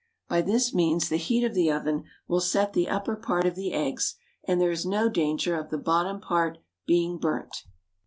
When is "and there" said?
4.43-4.71